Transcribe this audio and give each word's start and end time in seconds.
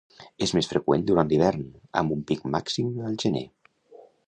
És 0.45 0.53
més 0.57 0.69
freqüent 0.71 1.03
durant 1.09 1.29
l’hivern, 1.33 1.67
amb 2.03 2.15
un 2.17 2.25
pic 2.33 2.43
màxim 2.57 2.91
al 3.11 3.21
gener. 3.27 3.47